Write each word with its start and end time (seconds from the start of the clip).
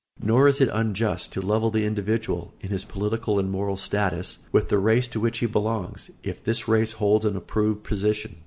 Nor 0.19 0.47
is 0.47 0.59
it 0.59 0.69
unjust 0.73 1.31
to 1.33 1.41
level 1.43 1.69
the 1.69 1.85
individual, 1.85 2.55
in 2.59 2.69
his 2.69 2.83
political 2.85 3.37
and 3.37 3.51
moral 3.51 3.77
status, 3.77 4.39
with 4.51 4.69
the 4.69 4.79
race 4.79 5.07
to 5.09 5.19
which 5.19 5.37
he 5.37 5.45
belongs, 5.45 6.09
if 6.23 6.43
this 6.43 6.67
race 6.67 6.93
holds 6.93 7.23
an 7.23 7.35
approved 7.35 7.83
position. 7.83 8.37